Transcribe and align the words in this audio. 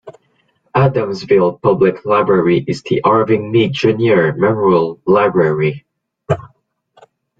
Adamsville's 0.75 1.59
public 1.61 2.03
library 2.05 2.65
is 2.67 2.81
the 2.81 3.03
Irving 3.05 3.51
Meek 3.51 3.71
Junior 3.71 4.33
Memorial 4.33 4.99
Library. 5.05 5.85